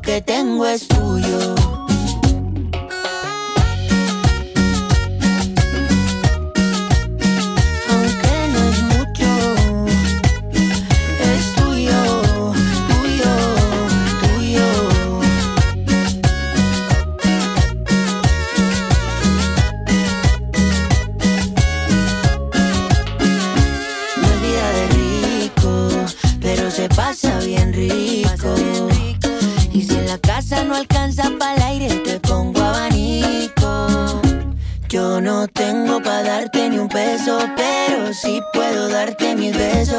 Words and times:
que 0.00 0.20
tengo 0.22 0.66
es 0.66 0.86
tuyo. 0.88 1.57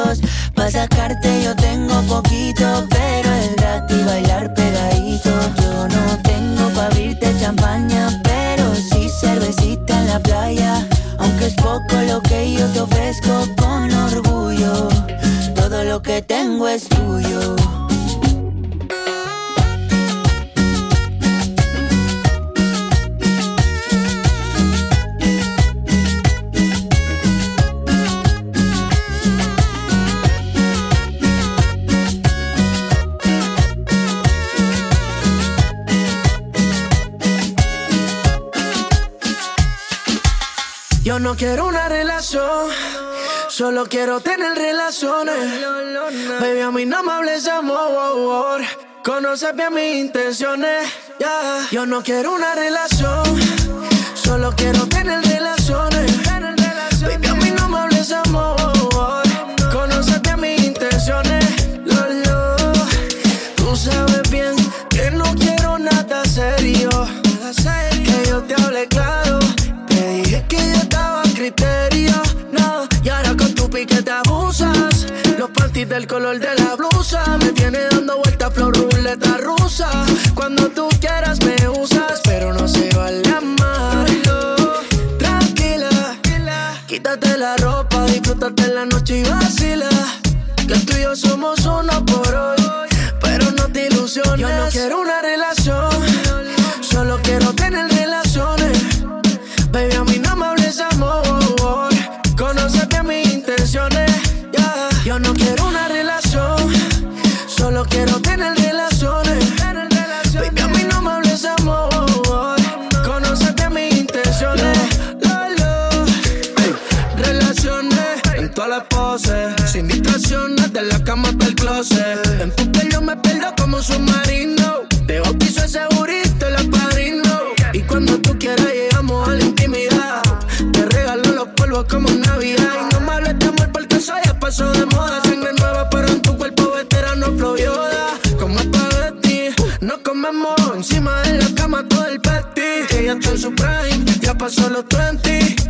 Besos. 0.09 0.38
Bien 49.55 49.73
mis 49.73 49.95
intenciones. 49.95 50.91
Yo 51.71 51.85
no 51.85 52.03
quiero 52.03 52.33
una 52.33 52.55
relación, 52.55 53.08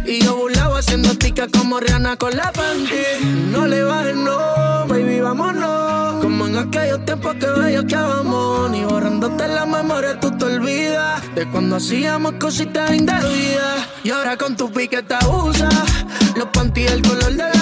y 0.06 0.24
yo 0.24 0.36
burlaba 0.36 0.80
haciendo 0.80 1.16
tica 1.16 1.48
como 1.48 1.80
Rihanna 1.80 2.16
con 2.18 2.36
la 2.36 2.52
panty. 2.52 3.50
No 3.52 3.66
le 3.66 3.82
bajes, 3.82 4.16
no, 4.16 4.86
baby, 4.88 5.20
vámonos. 5.20 6.22
Como 6.22 6.46
en 6.46 6.58
aquellos 6.58 7.04
tiempos 7.06 7.36
que 7.36 7.48
bellos 7.48 7.86
que 7.86 7.96
amamos. 7.96 8.70
Ni 8.70 8.84
borrándote 8.84 9.48
la 9.48 9.66
memoria, 9.66 10.20
tú 10.20 10.30
te 10.38 10.46
olvidas 10.46 11.24
de 11.34 11.50
cuando 11.50 11.78
hacíamos 11.78 12.34
cositas 12.34 12.94
indebidas. 12.94 13.88
Y 14.04 14.12
ahora 14.12 14.38
con 14.38 14.56
tu 14.56 14.72
pique 14.72 15.02
te 15.02 15.16
abusa. 15.16 15.70
Los 16.36 16.50
panty, 16.50 16.84
del 16.84 17.02
color 17.02 17.32
de 17.32 17.38
la 17.38 17.59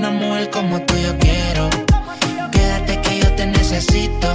una 0.00 0.10
mujer 0.12 0.48
como 0.48 0.80
tú 0.80 0.94
yo 0.96 1.14
quiero. 1.18 1.68
Quédate 2.50 3.02
que 3.02 3.18
yo 3.18 3.34
te 3.36 3.46
necesito. 3.46 4.34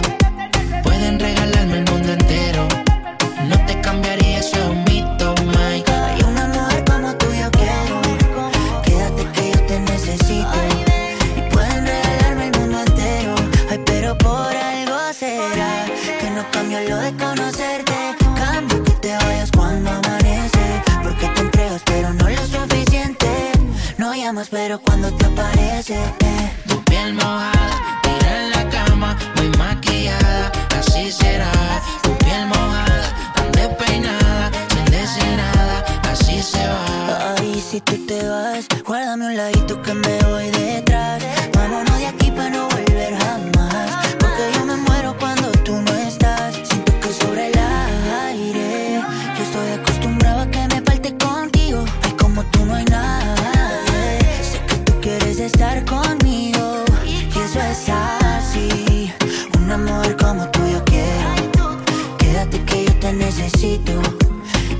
necesito. 63.15 63.93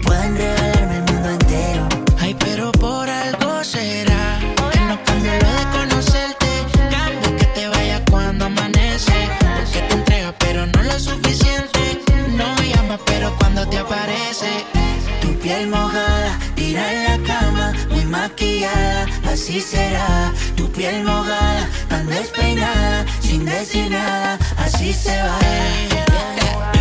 Pueden 0.04 0.38
regalarme 0.38 0.98
el 0.98 1.14
mundo 1.14 1.30
entero. 1.30 1.88
Ay, 2.20 2.36
pero 2.40 2.72
por 2.74 3.10
algo 3.10 3.64
será 3.64 4.40
que 4.72 4.80
no 4.82 5.04
cambio 5.04 5.32
lo 5.42 5.52
de 5.60 5.66
conocerte. 5.78 6.48
Cambio 6.90 7.38
que 7.38 7.46
te 7.46 7.68
vaya 7.68 8.04
cuando 8.10 8.46
amanece. 8.46 9.14
Porque 9.40 9.82
te 9.88 9.94
entrega, 9.94 10.34
pero 10.40 10.66
no 10.68 10.84
lo 10.84 11.00
suficiente. 11.00 12.02
No 12.38 12.56
llama, 12.62 13.00
pero 13.06 13.36
cuando 13.38 13.68
te 13.68 13.78
aparece. 13.78 14.66
Tu 15.22 15.34
piel 15.40 15.68
mojada, 15.68 16.38
tira 16.56 16.94
en 16.94 17.04
la 17.04 17.28
cama, 17.28 17.74
muy 17.90 18.06
maquillada, 18.06 19.06
así 19.32 19.62
será. 19.62 20.34
Tu 20.56 20.70
piel 20.72 21.04
mojada, 21.04 21.70
tan 21.88 22.08
despeinada, 22.08 23.06
sin 23.22 23.46
decir 23.46 23.90
nada, 23.90 24.38
así 24.58 24.94
se 24.94 25.16
va. 25.22 25.38
Eh, 25.42 25.88
eh, 25.92 26.06
eh. 26.74 26.75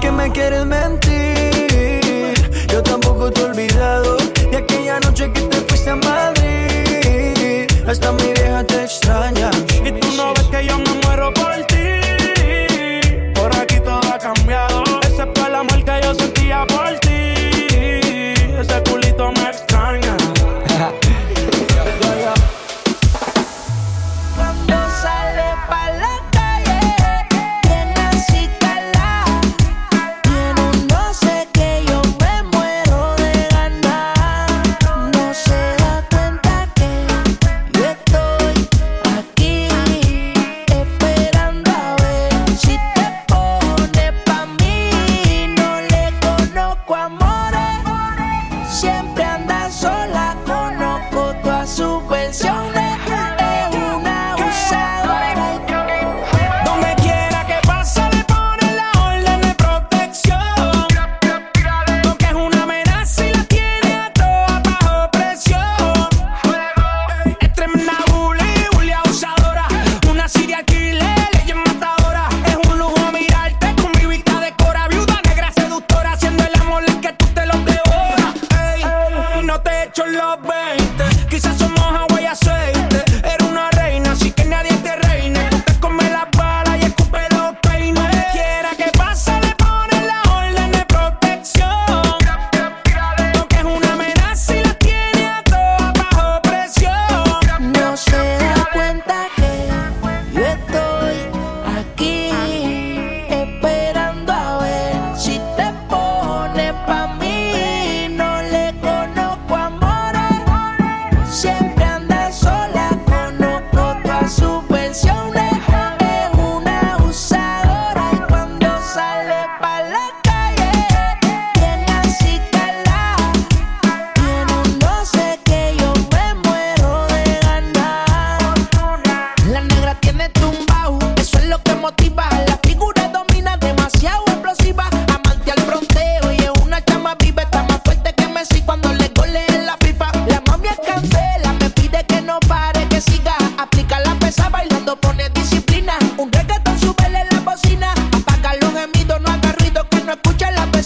que 0.00 0.10
me 0.10 0.30
quieres 0.30 0.64
mentir. 0.64 2.34
Yo 2.72 2.82
tampoco 2.82 3.30
te 3.30 3.42
he 3.42 3.44
olvidado 3.44 4.16
de 4.50 4.56
aquella 4.56 4.98
noche 5.00 5.30
que 5.32 5.42
te 5.42 5.56
fuiste 5.68 5.90
a 5.90 5.96
Madrid. 5.96 7.66
Hasta 7.86 8.12
mi 8.12 8.32
vieja 8.32 8.64
te 8.64 8.84
extraña 8.84 9.39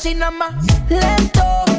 así 0.05 0.15
nada 0.15 0.31
más. 0.31 0.55
Lento. 0.91 1.74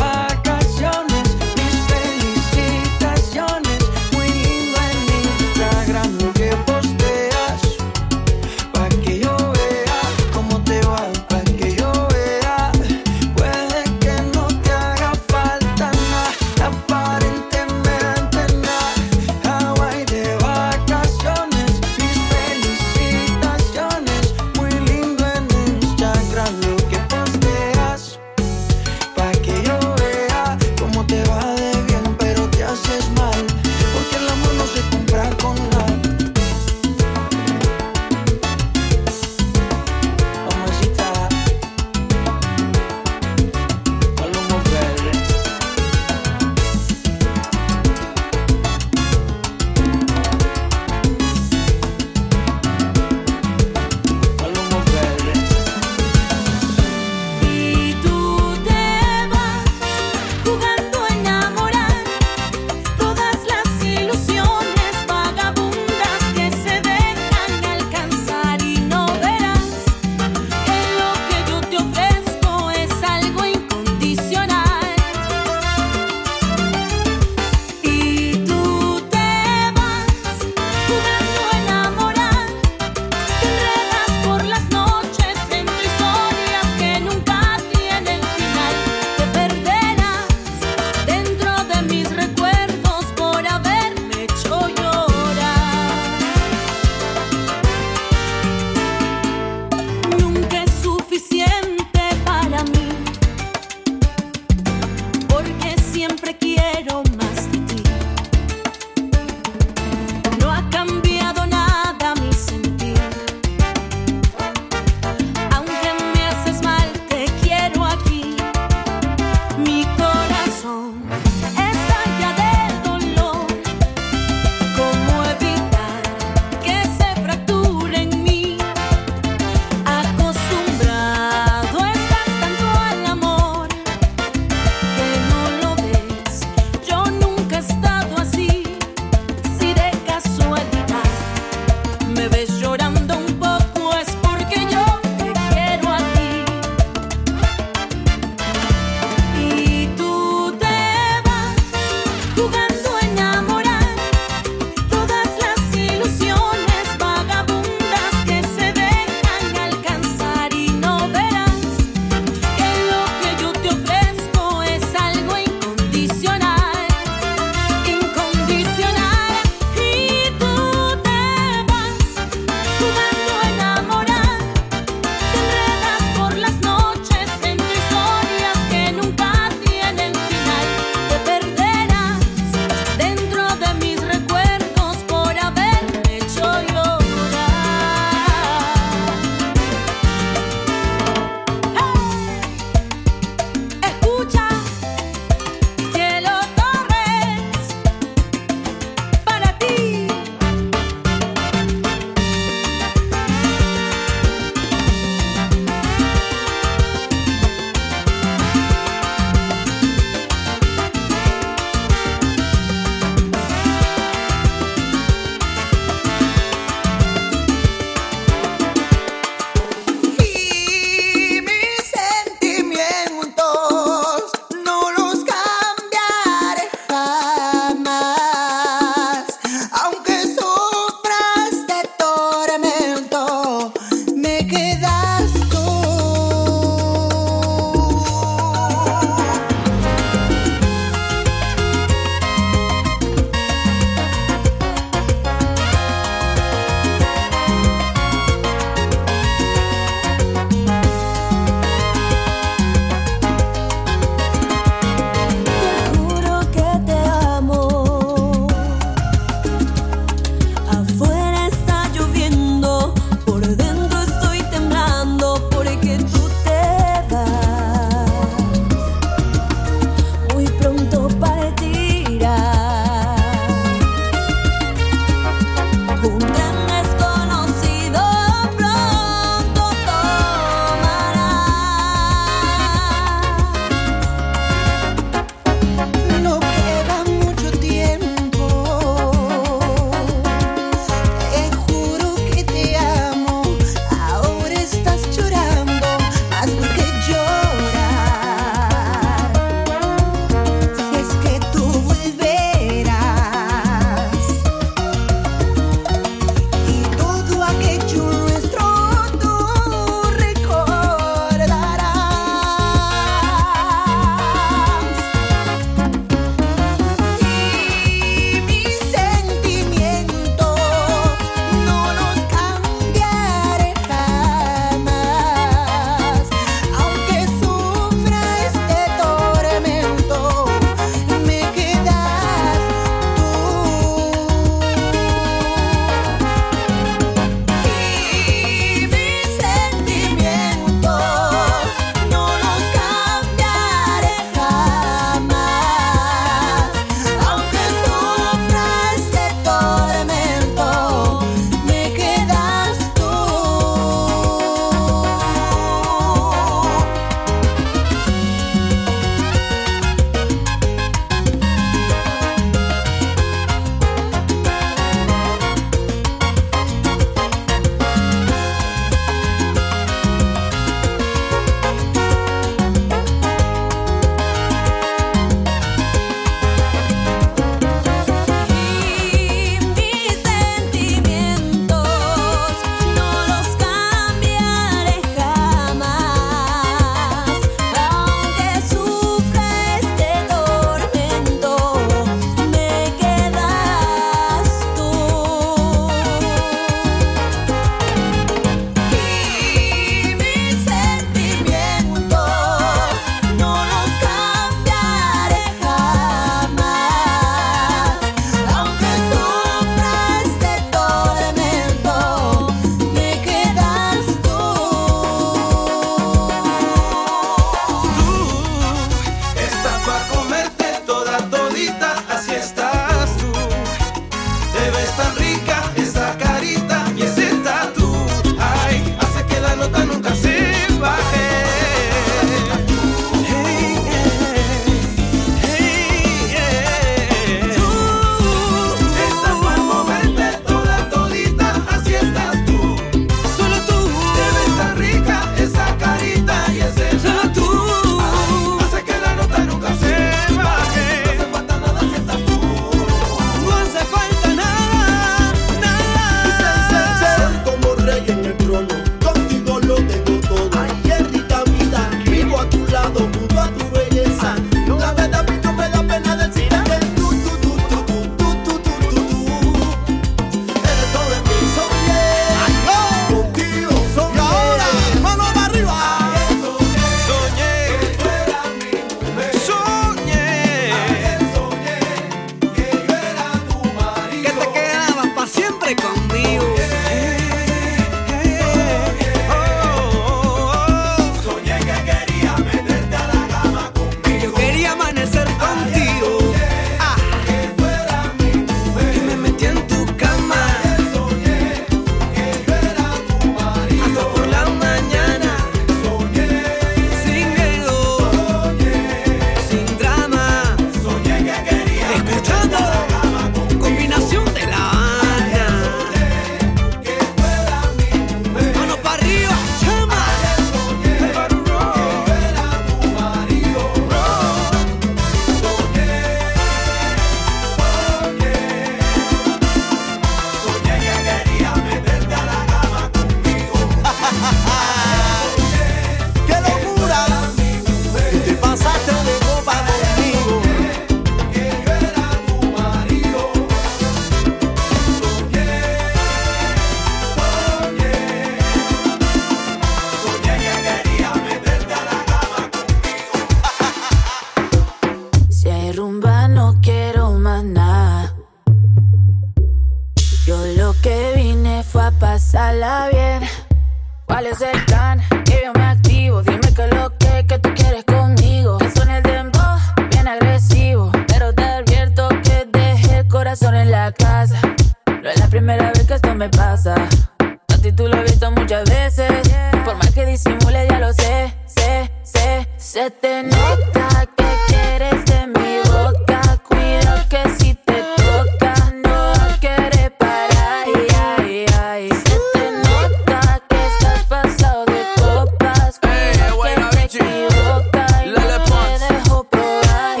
Se 582.58 582.90
te 582.90 583.22
nota 583.22 584.06
que 584.16 584.26
quieres 584.48 585.04
de 585.06 585.26
mi 585.28 585.58
boca. 585.68 586.20
Cuidado 586.42 587.08
que 587.08 587.30
si 587.38 587.54
te 587.54 587.84
tocas 587.96 588.74
no 588.84 589.12
quieres 589.38 589.92
parar. 589.96 590.66
Se 590.66 592.18
te 592.32 592.50
nota 592.64 593.40
que 593.48 593.66
estás 593.66 594.04
pasado 594.08 594.64
de 594.66 594.84
copas. 594.96 595.78
Cuidado 595.80 596.40
hey, 596.44 596.54
que 596.56 596.76
te 596.76 596.84
equivocas 596.98 597.92
y 598.04 598.10
no 598.10 598.42
te 598.44 598.92
dejo 598.92 599.24
probar. 599.24 600.00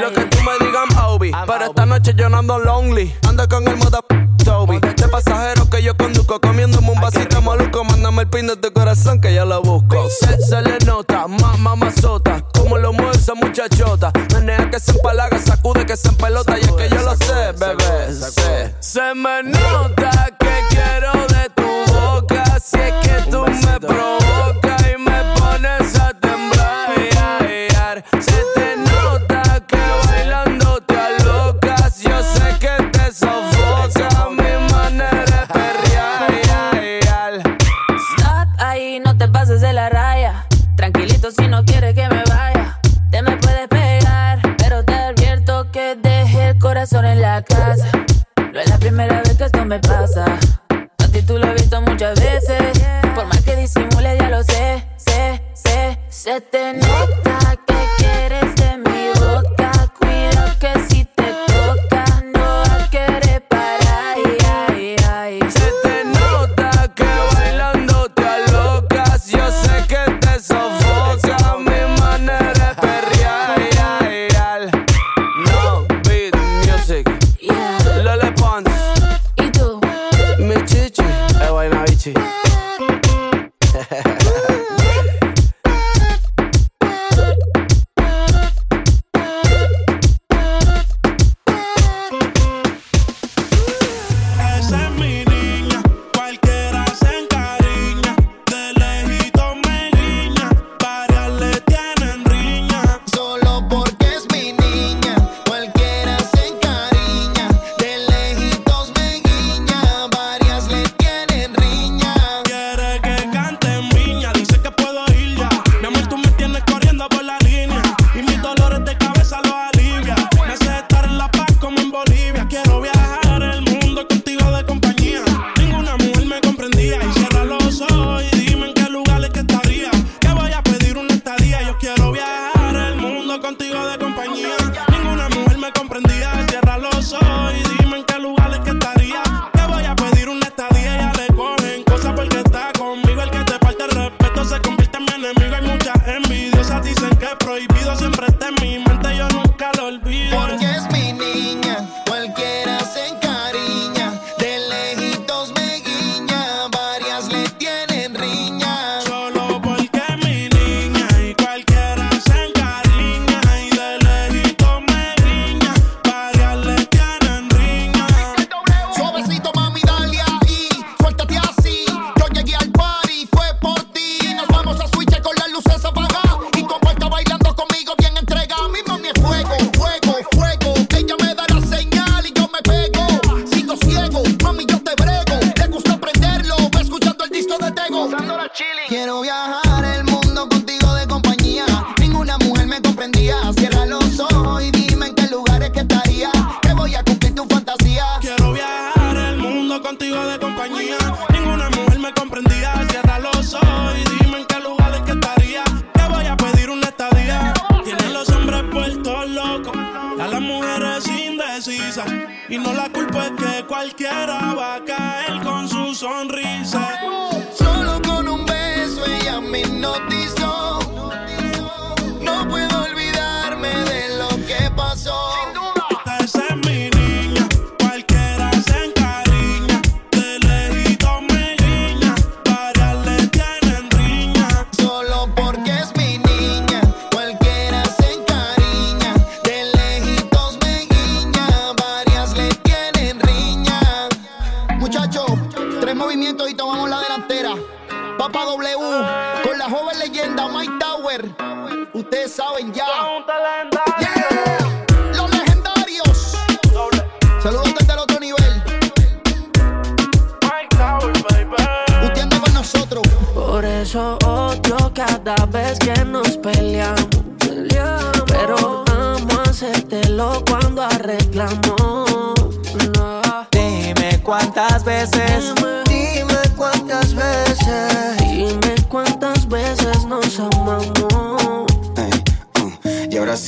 Lo 0.00 0.12
que 0.14 0.24
tú 0.24 0.38
me 0.38 0.66
digas, 0.66 1.04
Obi. 1.06 1.32
Para 1.46 1.66
esta 1.66 1.84
noche 1.84 2.14
yo 2.16 2.30
no 2.30 2.40
lonely. 2.42 3.14
Ando 3.28 3.46
con 3.46 3.68
el 3.68 3.76
moda 3.76 4.00
Toby. 4.42 4.80
Este 4.82 5.06
pasajero 5.06 5.68
que 5.68 5.82
yo 5.82 5.94
conduzco 5.96 6.40
comiéndome 6.40 6.90
un 6.90 7.00
vasito 7.00 7.42
maluco. 7.42 7.84
Mándame 7.84 8.22
el 8.22 8.28
pin 8.30 8.46
de 8.46 8.56
tu 8.56 8.72
corazón 8.72 9.20
que 9.20 9.34
ya 9.34 9.44
lo 9.44 9.60
busco. 9.60 10.08
Se, 10.08 10.40
se 10.40 10.62
le 10.62 10.78
nota 10.86 11.11
más 11.32 11.58
mamazota. 11.58 12.42
Como 12.54 12.78
lo 12.78 12.92
mueve 12.92 13.16
esa 13.16 13.34
muchachota. 13.34 14.12
Menea 14.32 14.70
que 14.70 14.78
se 14.80 14.92
empalaga, 14.92 15.38
sacude 15.38 15.86
que 15.86 15.96
se 15.96 16.08
empelota. 16.08 16.58
Y 16.58 16.62
es 16.62 16.72
que 16.72 16.88
yo 16.88 17.02
lo 17.02 17.16
sé, 17.16 17.52
bebé. 17.58 18.12
Sé, 18.12 18.74
se 18.80 19.14
me 19.14 19.42
nota. 19.42 20.01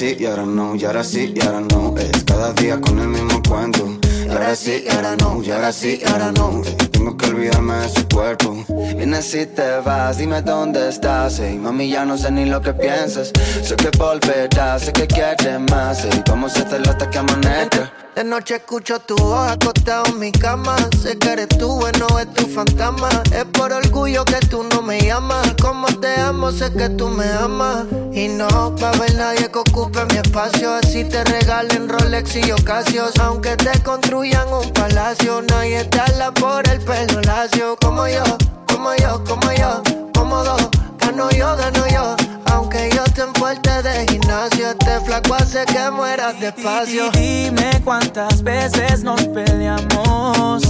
Sí, 0.05 0.17
y 0.21 0.27
ahora 0.27 0.45
no, 0.45 0.77
y 0.77 0.85
ahora 0.85 1.05
sí, 1.05 1.33
y 1.35 1.41
ahora 1.47 1.61
no. 1.61 1.95
Es 1.97 2.25
cada 2.25 2.53
día 2.53 2.81
con 2.81 2.99
el 2.99 3.09
mismo 3.09 3.41
cuento. 3.49 3.99
Y 4.27 4.29
ahora 4.29 4.55
sí, 4.55 4.85
y 4.85 4.95
ahora 4.95 5.17
no, 5.17 5.43
y 5.43 5.51
ahora 5.51 5.73
sí, 5.73 6.01
y 6.03 6.11
ahora 6.11 6.33
no. 6.33 6.63
tengo 6.91 7.17
que 7.17 7.27
olvidarme 7.27 7.75
de 7.77 7.89
su 7.89 8.09
cuerpo. 8.09 8.65
Vienes 8.97 9.25
si 9.25 9.47
te 9.47 9.79
vas, 9.85 10.19
dime 10.19 10.43
dónde 10.43 10.89
estás. 10.89 11.39
Ey, 11.39 11.59
mami, 11.59 11.89
ya 11.89 12.05
no 12.05 12.19
sé 12.19 12.31
ni 12.31 12.45
lo 12.45 12.61
que 12.61 12.75
piensas. 12.75 13.33
Sé 13.63 13.77
que 13.77 13.91
volverás, 13.97 14.83
sé 14.83 14.93
que 14.93 15.07
quieres 15.07 15.61
más. 15.71 16.05
Ey, 16.05 16.23
vamos 16.29 16.57
a 16.57 16.61
hacerlo 16.61 16.91
hasta 16.91 17.09
que 17.09 17.19
amanezca. 17.19 18.04
De 18.15 18.23
noche 18.23 18.55
escucho 18.55 19.01
tu 19.01 19.17
voz 19.17 19.51
acostado 19.51 20.05
en 20.07 20.21
mi 20.21 20.31
cama. 20.31 20.77
Sé 21.03 21.19
que 21.19 21.33
eres 21.33 21.49
tú, 21.49 21.81
bueno, 21.81 22.07
es 22.21 22.33
tu 22.33 22.47
fantasma. 22.47 23.09
Es 23.33 23.45
por 23.47 23.73
orgullo 23.73 24.25
que 24.25 24.39
tú 24.47 24.63
no 24.63 24.83
me 24.83 25.01
llamas. 25.01 25.53
Como 25.61 25.89
te 25.89 26.15
amo, 26.21 26.53
sé 26.53 26.73
que 26.73 26.91
tú 26.91 27.09
me 27.09 27.29
amas. 27.33 27.87
Y 28.13 28.29
no 28.29 28.47
va 28.77 28.91
a 28.91 28.93
haber 28.93 29.15
nadie 29.17 29.51
que 29.51 29.59
ocupe 29.59 29.99
mi 30.13 30.19
espacio. 30.19 30.75
Así 30.75 31.03
te 31.03 31.25
regalen 31.25 31.89
Rolex 31.89 32.37
y 32.37 32.53
Ocasios. 32.53 33.19
Aunque 33.19 33.57
te 33.57 33.83
construyan 33.83 34.47
un 34.53 34.73
palacio, 34.73 35.43
nadie 35.43 35.85
te 35.85 35.99
habla 35.99 36.31
por 36.31 36.69
el 36.69 36.81
pelo 36.83 37.21
lacio. 37.23 37.77
Como 37.81 38.07
yo, 38.07 38.23
como 38.69 38.95
yo, 38.95 39.25
como 39.25 39.53
yo, 39.53 39.83
como 40.15 40.45
dos. 40.45 40.69
Gano 41.01 41.31
yo, 41.31 41.57
gano 41.57 41.85
yo. 41.89 42.15
Aunque 42.47 42.91
yo 42.95 43.03
te 43.05 43.25
fuerte 43.41 43.83
de 43.83 44.14
gimnasio, 44.35 44.71
este 44.71 45.01
flaco 45.01 45.35
hace 45.35 45.65
que 45.67 45.91
mueras 45.91 46.39
despacio. 46.41 47.11
Dime 47.13 47.81
cuántas 47.85 48.43
veces 48.43 49.03
nos 49.05 49.23
peleamos. 49.29 50.63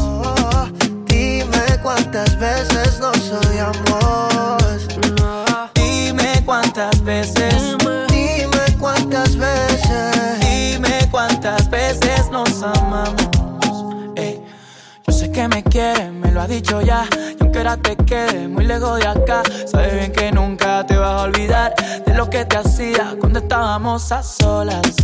dime 1.07 1.79
cuántas 1.83 2.39
veces 2.39 2.99
nos 3.01 3.19
odiamos. 3.31 4.89
Dime 5.75 6.43
cuántas 6.45 7.03
veces. 7.03 7.77
Dime 8.11 8.79
cuántas 8.79 9.37
veces. 9.37 10.41
Dime 10.41 11.09
cuántas 11.11 11.71
veces 11.71 12.31
nos 12.31 12.62
amamos. 12.62 13.24
Que 15.35 15.49
me 15.49 15.64
quiere, 15.64 16.12
me 16.12 16.30
lo 16.30 16.43
ha 16.43 16.47
dicho 16.47 16.80
ya. 16.80 17.09
Y 17.12 17.43
aunque 17.43 17.59
ahora 17.59 17.76
te 17.76 17.97
quede 17.97 18.47
muy 18.47 18.64
lejos 18.66 19.01
de 19.01 19.09
acá, 19.09 19.43
sabes 19.66 19.93
bien 19.93 20.12
que 20.12 20.30
nunca 20.30 20.87
te 20.87 20.97
vas 20.97 21.22
a 21.22 21.24
olvidar 21.24 21.74
de 22.07 22.14
lo 22.14 22.30
que 22.30 22.45
te 22.45 22.57
hacía 22.57 23.16
cuando 23.18 23.41
estábamos 23.41 24.12
a 24.12 24.22
solas. 24.22 24.95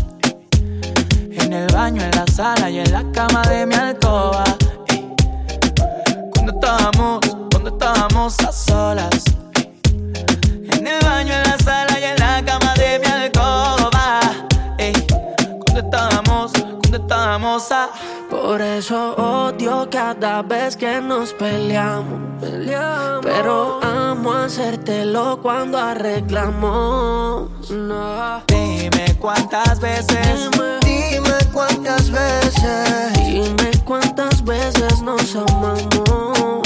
En 0.52 1.52
el 1.52 1.66
baño, 1.74 2.02
en 2.04 2.12
la 2.12 2.24
sala 2.28 2.70
y 2.70 2.78
en 2.78 2.92
la 2.92 3.04
cama 3.10 3.42
de 3.42 3.66
mi 3.66 3.74
alcoba. 3.74 4.44
Cuando 6.32 6.52
estábamos, 6.52 7.20
cuando 7.50 7.70
estábamos 7.70 8.38
a 8.38 8.52
solas. 8.52 9.24
A 17.30 17.90
por 18.28 18.60
eso 18.60 19.14
odio 19.14 19.88
cada 19.88 20.42
vez 20.42 20.76
que 20.76 21.00
nos 21.00 21.32
peleamos. 21.32 22.18
Pero 23.22 23.78
amo 23.82 24.32
hacértelo 24.32 25.40
cuando 25.40 25.78
arreglamos. 25.78 27.50
Dime 27.68 29.16
cuántas 29.20 29.78
veces. 29.78 30.50
Dime, 30.82 31.38
cuántas 31.52 32.10
veces. 32.10 33.12
Dime 33.14 33.70
cuántas 33.84 34.44
veces 34.44 35.00
nos 35.02 35.36
amamos. 35.36 36.60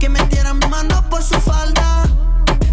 que 0.00 0.08
me 0.08 0.20
tiran 0.26 0.58
mi 0.58 0.66
mano 0.68 1.08
por 1.10 1.22
su 1.22 1.40
falda. 1.40 2.04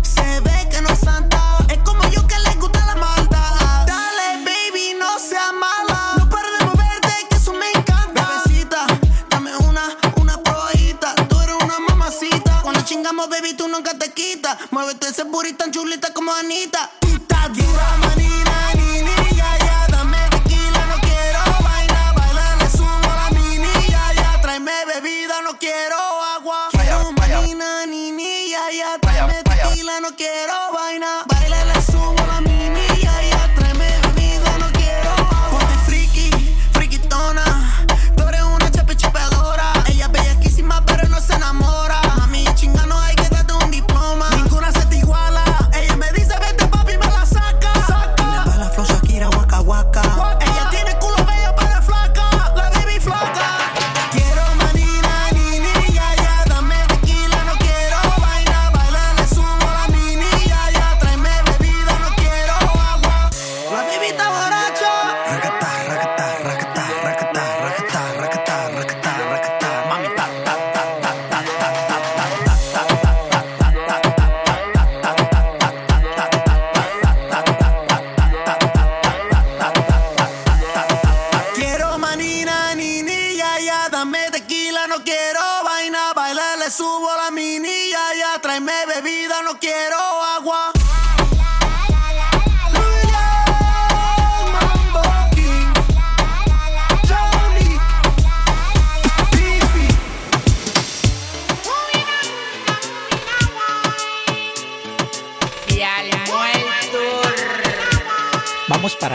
Se 0.02 0.40
ve 0.42 0.68
que 0.70 0.82
no 0.82 0.90
es 0.90 1.00
santa, 1.00 1.58
es 1.70 1.80
como 1.80 2.04
yo 2.10 2.26
que 2.28 2.38
le 2.40 2.56
gusta 2.56 2.86
la 2.86 2.96
malta. 2.96 3.40
Dale, 3.86 4.44
baby, 4.46 4.96
no 5.00 5.20
seas 5.20 5.54
mala. 5.54 6.16
No 6.18 6.30
pares 6.30 6.52
de 6.60 6.66
moverte, 6.66 7.10
que 7.30 7.36
eso 7.36 7.54
me 7.54 7.70
encanta. 7.74 8.42
Bebecita, 8.46 8.86
dame 9.30 9.56
una, 9.58 9.84
una 10.16 10.38
probadita. 10.44 11.16
Tú 11.28 11.40
eres 11.40 11.56
una 11.64 11.80
mamacita. 11.80 12.62
Cuando 12.62 12.82
chingamos, 12.82 13.30
baby, 13.30 13.54
tú 13.54 13.68
nunca 13.68 13.98
te 13.98 14.12
quitas. 14.14 14.58
Muévete 14.72 15.08
ese 15.08 15.24
burrito 15.24 15.58
tan 15.64 15.72
chulita 15.72 16.14
como 16.14 16.34
Anita. 16.34 16.90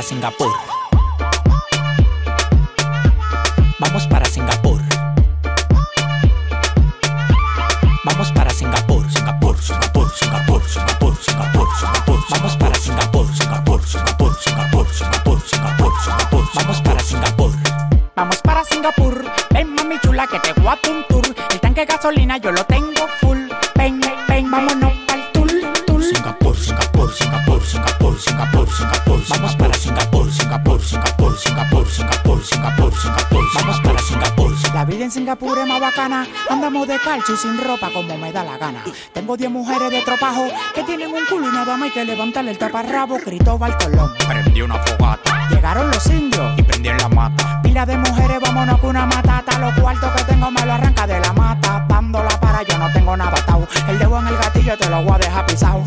Singapur, 0.07 0.53
Singapur, 4.29 4.79
Singapur. 4.79 4.81
Vamos 8.05 8.37
para 8.37 8.55
Singapur, 8.55 9.05
Singapur, 9.11 9.57
Singapur. 9.59 9.97
Andamos 35.99 36.87
de 36.87 36.99
calcio 36.99 37.35
y 37.35 37.39
sin 37.39 37.57
ropa 37.57 37.91
como 37.91 38.19
me 38.19 38.31
da 38.31 38.45
la 38.45 38.59
gana. 38.59 38.85
Tengo 39.15 39.35
10 39.35 39.51
mujeres 39.51 39.91
de 39.91 40.03
tropajo 40.03 40.47
que 40.75 40.83
tienen 40.83 41.09
un 41.09 41.25
culo 41.25 41.49
y 41.49 41.53
nada 41.53 41.75
más 41.79 41.85
hay 41.85 41.91
que 41.91 42.05
levantarle 42.05 42.51
el 42.51 42.59
taparrabo. 42.59 43.17
Cristóbal 43.17 43.75
Colón. 43.79 44.13
Prendí 44.29 44.61
una 44.61 44.75
fogata. 44.75 45.49
Llegaron 45.49 45.91
los 45.91 46.07
indios 46.09 46.53
y 46.59 46.63
prendí 46.65 46.91
en 46.91 46.99
la 46.99 47.09
mata. 47.09 47.63
Pila 47.63 47.87
de 47.87 47.97
mujeres, 47.97 48.41
vámonos 48.43 48.79
con 48.79 48.91
una 48.91 49.07
matata. 49.07 49.59
Los 49.59 49.73
cuartos 49.81 50.13
que 50.13 50.25
tengo 50.25 50.51
me 50.51 50.67
lo 50.67 50.73
arranca 50.75 51.07
de 51.07 51.19
la 51.19 51.33
mata. 51.33 51.87
Dándola 51.89 52.41
para 52.41 52.63
yo 52.63 52.77
no 52.77 52.93
tengo 52.93 53.17
nada 53.17 53.33
atado. 53.33 53.67
El 53.89 53.99
dedo 53.99 54.19
en 54.19 54.27
el 54.29 54.37
gatillo 54.37 54.77
te 54.77 54.91
lo 54.91 55.03
voy 55.03 55.15
a 55.15 55.19
dejar 55.19 55.47
pisado. 55.47 55.83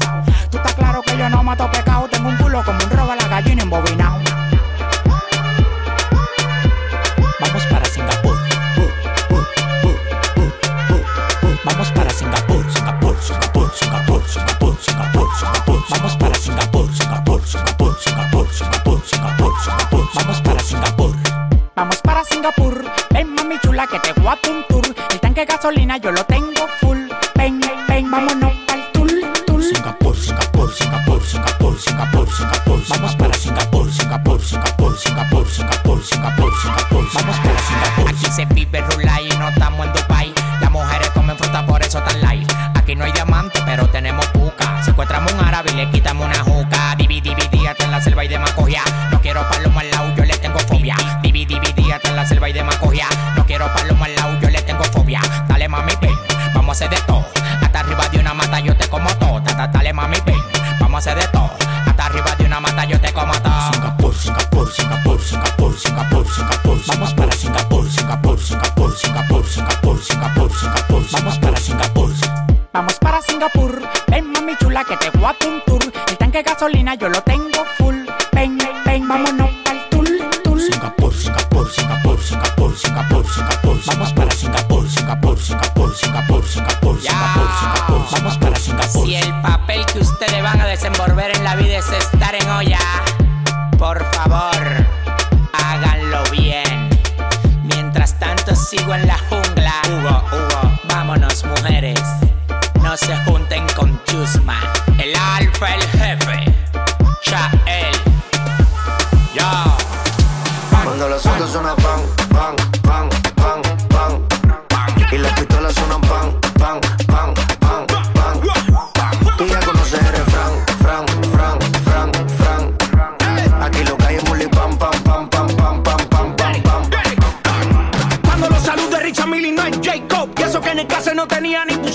En 130.80 130.88
casa 130.88 131.14
no 131.14 131.28
tenía 131.28 131.66
ni 131.66 131.76
tu 131.76 131.90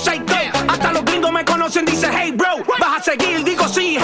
Hasta 0.69 0.93
los 0.93 1.03
gringos 1.07 1.33
me 1.33 1.43
conocen, 1.43 1.87
dice 1.87 2.07
hey 2.13 2.33
bro, 2.33 2.63
vas 2.79 3.01
a 3.01 3.03
seguir, 3.03 3.43
digo 3.43 3.67
sí, 3.67 3.97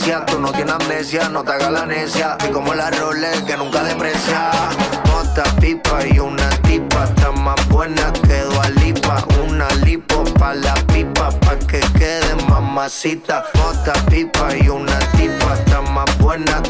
Tú 0.00 0.40
no 0.40 0.50
tienes 0.50 0.74
amnesia, 0.74 1.28
no 1.28 1.44
te 1.44 1.52
hagas 1.52 1.70
la 1.70 1.84
necia. 1.84 2.38
Y 2.48 2.52
como 2.52 2.72
la 2.72 2.90
Rolex 2.90 3.42
que 3.42 3.54
nunca 3.56 3.84
deprecia. 3.84 4.50
Otra 5.20 5.44
pipa 5.60 6.06
y 6.06 6.18
una 6.18 6.48
tipa. 6.62 7.04
Está 7.04 7.30
más 7.32 7.68
buena 7.68 8.10
que 8.26 8.40
Dualipa. 8.40 9.22
Una 9.46 9.68
lipo 9.84 10.24
pa' 10.38 10.54
la 10.54 10.74
pipa, 10.86 11.30
pa' 11.40 11.58
que 11.58 11.80
quede 11.98 12.34
mamacita. 12.48 13.44
Otra 13.68 13.92
pipa 14.06 14.56
y 14.56 14.70
una 14.70 14.98
tipa. 15.18 15.54
Está 15.54 15.82
más 15.82 16.18
buena 16.18 16.62
que 16.62 16.69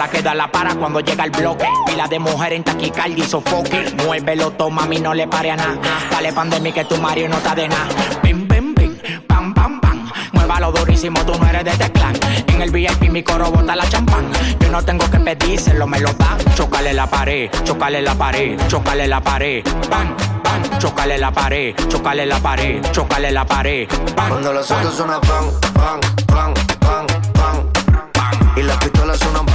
la 0.00 0.08
queda 0.08 0.34
la 0.34 0.50
para 0.50 0.74
cuando 0.76 1.00
llega 1.00 1.24
el 1.24 1.30
bloque. 1.30 1.68
Pila 1.84 2.08
de 2.08 2.18
mujer 2.18 2.54
en 2.54 2.64
taquicardia 2.64 3.22
y 3.22 3.28
sofoque. 3.28 3.94
Muévelo, 4.02 4.50
toma, 4.52 4.82
mami, 4.82 4.98
no 4.98 5.12
le 5.12 5.28
pare 5.28 5.50
a 5.50 5.56
nada. 5.56 5.76
Dale 6.10 6.32
pandemia 6.32 6.72
que 6.72 6.86
tu 6.86 6.96
Mario 6.96 7.28
no 7.28 7.36
está 7.36 7.54
de 7.54 7.68
nada. 7.68 7.86
Pim, 8.22 8.48
pim, 8.48 8.74
pim, 8.74 8.96
pam, 9.28 9.52
pam, 9.52 9.78
pam. 9.78 10.10
Muévalo 10.32 10.72
durísimo, 10.72 11.20
tú 11.26 11.38
no 11.38 11.46
eres 11.46 11.66
de 11.66 11.72
teclán. 11.72 12.14
En 12.46 12.62
el 12.62 12.70
VIP 12.70 13.10
mi 13.10 13.22
coro 13.22 13.50
bota 13.50 13.76
la 13.76 13.86
champán. 13.90 14.24
Yo 14.60 14.70
no 14.70 14.82
tengo 14.82 15.04
que 15.10 15.18
pedírselo, 15.18 15.86
me 15.86 16.00
lo 16.00 16.14
da. 16.14 16.38
Chocale 16.54 16.94
la 16.94 17.06
pared, 17.06 17.50
chocale 17.64 18.00
la 18.00 18.14
pared, 18.14 18.58
chocale 18.68 19.06
la 19.06 19.20
pared. 19.20 19.62
Bam, 19.90 20.16
bam, 20.42 20.78
chocale 20.78 21.18
la 21.18 21.30
pared, 21.30 21.74
chocale 21.88 22.24
la 22.24 22.40
pared, 22.40 22.80
chocale 22.90 23.30
la 23.30 23.44
pared. 23.44 23.86
Cuando 24.16 24.50
los 24.50 24.70
autos 24.70 24.94
suenan 24.94 25.20
pam, 25.20 25.50
pam, 25.74 26.00
pam, 26.26 26.54
pam, 26.80 27.06
pam. 27.34 27.70
Y 28.56 28.62
las 28.62 28.76
pistolas 28.78 29.18
suenan 29.18 29.49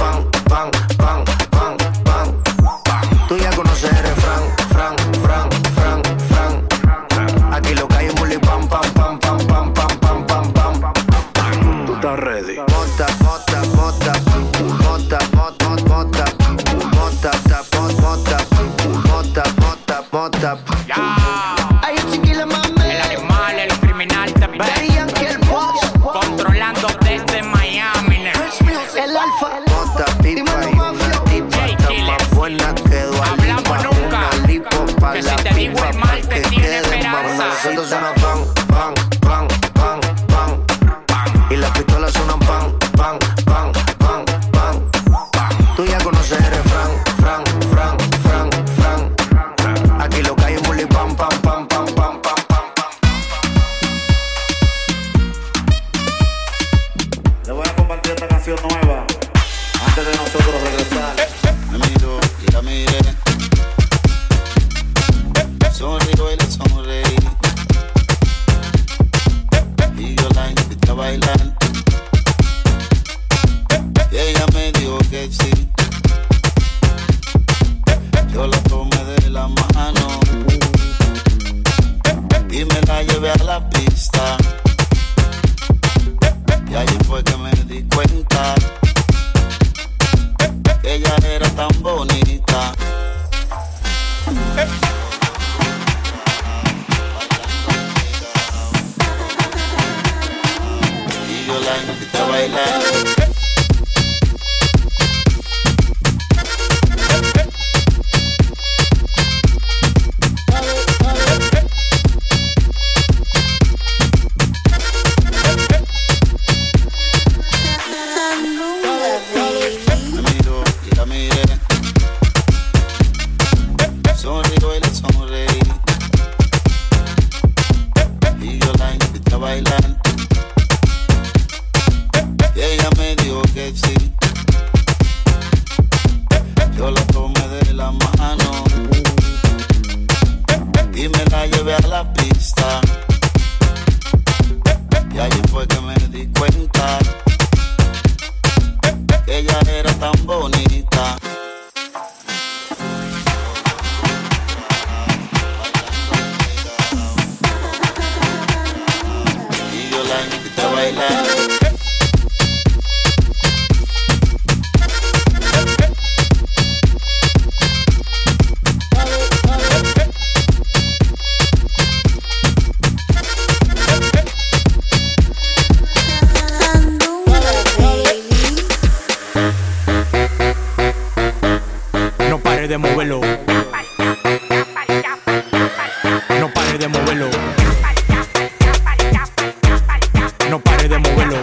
No 190.50 190.60
pare 190.60 190.88
de 190.88 190.98
moverlo. 190.98 191.40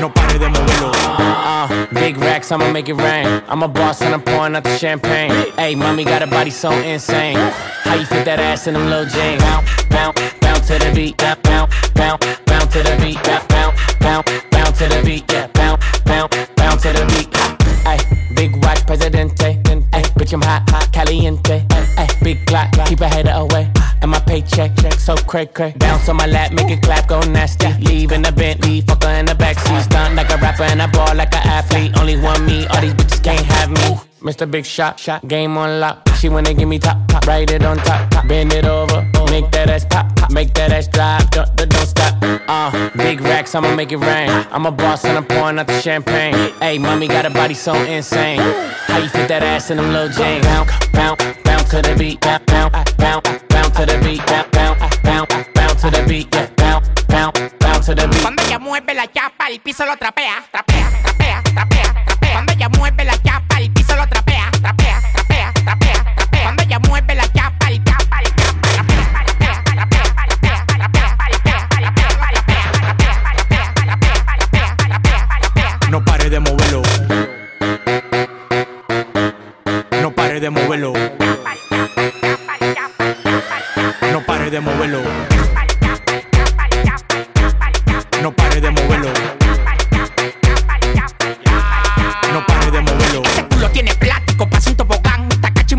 No 0.00 0.12
pare 0.12 0.38
de 0.38 0.48
moverlo. 0.48 0.92
Uh, 1.18 1.86
big 1.94 2.16
racks, 2.18 2.50
I'ma 2.50 2.70
make 2.72 2.88
it 2.88 2.94
rain. 2.94 3.42
I'm 3.48 3.62
a 3.62 3.68
boss 3.68 4.02
and 4.02 4.12
I'm 4.14 4.22
pouring 4.22 4.56
out 4.56 4.64
the 4.64 4.76
champagne. 4.76 5.30
Hey, 5.56 5.74
mommy 5.74 6.04
got 6.04 6.22
a 6.22 6.26
body 6.26 6.50
so 6.50 6.70
insane. 6.72 7.36
How 7.84 7.94
you 7.94 8.06
fit 8.06 8.24
that 8.24 8.40
ass 8.40 8.66
in 8.66 8.74
them 8.74 8.90
little 8.90 9.06
jeans? 9.06 9.40
Bounce, 9.42 9.84
bounce, 9.88 10.34
bounce 10.40 10.66
to 10.66 10.78
the 10.78 10.92
beat. 10.94 11.16
Bounce, 11.18 11.40
bounce, 11.42 11.70
bounce, 11.94 12.40
bounce 12.46 12.72
to 12.72 12.82
the 12.82 12.96
beat. 13.00 13.22
Bounce, 13.22 13.46
bounce, 13.46 13.98
bounce, 14.00 14.30
bounce 14.50 14.78
to 14.78 14.88
the 14.88 15.02
beat. 15.04 15.32
Yeah, 15.32 15.46
bounce, 15.54 16.00
bounce, 16.00 16.36
bounce 16.56 16.82
to 16.82 16.92
the 16.92 17.06
beat. 17.06 17.28
Ay, 17.86 17.98
big 18.34 18.56
watch, 18.64 18.84
presidente. 18.86 19.65
Ay, 20.26 20.28
bitch, 20.28 20.32
I'm 20.34 20.42
hot, 20.42 20.70
hot, 20.70 20.92
caliente. 20.92 21.64
Ay, 21.70 22.08
big 22.22 22.44
clock, 22.46 22.72
keep 22.86 23.00
a 23.00 23.08
hater 23.08 23.30
away. 23.30 23.70
And 24.02 24.10
my 24.10 24.18
paycheck, 24.18 24.74
check 24.76 24.94
so 24.94 25.14
cray 25.14 25.46
cray. 25.46 25.72
Bounce 25.78 26.08
on 26.08 26.16
my 26.16 26.26
lap, 26.26 26.52
make 26.52 26.68
it 26.68 26.82
clap, 26.82 27.06
go 27.06 27.20
nasty. 27.20 27.72
Leave 27.74 28.10
in 28.10 28.22
the 28.22 28.32
Bentley, 28.32 28.82
fucker 28.82 29.20
in 29.20 29.26
the 29.26 29.34
backseat. 29.34 29.84
Stunt 29.84 30.16
like 30.16 30.30
a 30.30 30.36
rapper 30.38 30.64
and 30.64 30.82
I 30.82 30.88
ball 30.88 31.14
like 31.14 31.32
an 31.34 31.46
athlete. 31.46 31.96
Only 31.98 32.16
one 32.16 32.44
me, 32.44 32.66
all 32.66 32.80
these 32.80 32.94
bitches 32.94 33.22
can't 33.22 33.46
have 33.46 33.70
me. 33.70 34.00
Mr. 34.20 34.50
Big 34.50 34.64
Shot, 34.64 34.98
shot, 34.98 35.26
game 35.28 35.56
on 35.56 35.78
lock. 35.78 36.08
She 36.16 36.28
wanna 36.28 36.54
give 36.54 36.68
me 36.68 36.80
top, 36.80 37.06
top, 37.06 37.24
write 37.26 37.52
it 37.52 37.64
on 37.64 37.76
top, 37.76 38.10
top. 38.10 38.26
Bend 38.26 38.52
it 38.52 38.64
over, 38.64 39.08
make 39.30 39.50
that 39.52 39.70
ass 39.70 39.84
pop, 39.84 40.14
pop. 40.16 40.30
make 40.30 40.52
that 40.54 40.72
ass 40.72 40.88
drop, 40.88 41.30
don't, 41.30 41.56
don't 41.56 41.86
stop. 41.86 42.14
Uh, 42.48 42.90
big 42.96 43.20
racks, 43.20 43.54
I'ma 43.54 43.74
make 43.74 43.92
it 43.92 43.98
rain. 43.98 44.30
I'm 44.50 44.66
a 44.66 44.70
boss 44.70 45.04
and 45.04 45.16
I'm 45.16 45.24
pouring 45.24 45.58
out 45.58 45.66
the 45.66 45.80
champagne. 45.80 46.34
Hey, 46.60 46.78
mommy 46.78 47.08
got 47.08 47.26
a 47.26 47.30
body 47.30 47.54
so 47.54 47.74
insane. 47.74 48.40
How 48.86 48.98
you 48.98 49.08
fit 49.08 49.28
that 49.28 49.42
ass 49.42 49.70
in 49.70 49.76
them 49.76 49.92
little 49.92 50.08
jeans? 50.08 50.44
Bounce, 50.44 50.70
bounce, 50.92 51.22
bounce 51.44 51.70
to 51.70 51.82
the 51.82 51.94
beat, 51.98 52.20
bounce, 52.20 52.44
bounce, 52.46 52.92
bounce, 52.94 53.28
bounce 53.48 53.76
to 53.76 53.86
the 53.86 53.98
beat, 54.04 54.24
bounce, 54.26 54.50
bounce, 54.52 54.96
bounce, 55.02 55.48
bounce 55.54 55.82
to 55.82 55.90
the 55.90 56.04
beat, 56.08 56.28
yeah, 56.34 56.48
bounce, 56.56 56.88
bounce, 57.08 57.40
bounce 57.58 57.86
to 57.86 57.94
the 57.94 58.08
beat. 58.08 58.22
Cuando 58.22 58.42
ella 58.42 58.58
mueve 58.58 58.94
la 58.94 59.06
chapa, 59.06 59.48
el 59.48 59.60
piso 59.60 59.84
lo 59.84 59.96
trapea, 59.96 60.44
trapea, 60.50 60.90
trapea, 60.90 61.15
de 80.46 80.50
moverlo. 80.50 80.92
No 84.12 84.24
pare 84.24 84.48
de 84.48 84.60
moverlo. 84.60 85.00
No 88.22 88.32
pare 88.32 88.60
de 88.60 88.70
moverlo. 88.70 89.08
No 92.32 92.46
pare 92.46 92.70
de 92.70 92.80
moverlo. 92.80 93.22
Ese 93.24 93.44
culo 93.46 93.68
tiene 93.70 93.92
plástico, 93.96 94.48
pasa 94.48 94.70
un 94.70 94.76
tobogán. 94.76 95.28
Takachi 95.40 95.74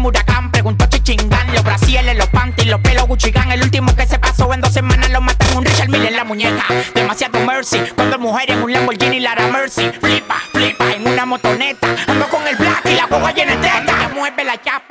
preguntó 0.52 0.86
Chichingán. 0.88 1.54
Los 1.54 1.64
brasieles, 1.64 2.18
los 2.18 2.28
panties, 2.28 2.68
los 2.68 2.82
pelos 2.82 3.08
Guccigan. 3.08 3.50
El 3.54 3.64
último 3.64 3.96
que 3.96 4.06
se 4.06 4.20
pasó 4.20 4.54
en 4.54 4.60
dos 4.60 4.74
semanas 4.74 5.10
lo 5.12 5.22
matan 5.22 5.56
un 5.56 5.64
Richard 5.64 5.88
Mille 5.88 6.10
en 6.10 6.18
la 6.18 6.26
muñeca. 6.26 6.66
Demasiado 6.94 7.40
mercy. 7.46 7.80
Cuando 7.96 8.20
mujer 8.20 8.52
en 8.52 8.64
un 8.64 8.74
Lamborghini 8.74 9.22
Lara 9.22 9.48
Mercy. 9.48 9.90
Flipa, 10.02 10.36
flipa 10.52 10.92
en 10.92 11.08
una 11.08 11.26
motoneta. 11.26 11.88
Ando 12.06 12.28
con 12.28 12.46
el 12.46 12.58
black 12.58 12.86
y 12.86 12.96
la 12.96 13.06
guagua 13.06 13.32
llena 13.32 13.56
de 13.56 13.70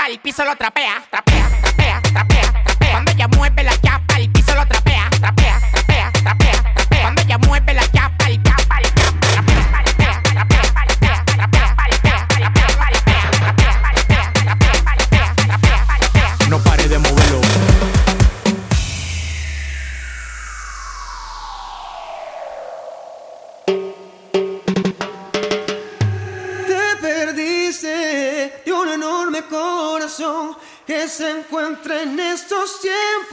al 0.07 0.21
piso 0.21 0.45
lo 0.45 0.55
trapea, 0.55 1.03
trapea. 1.11 1.36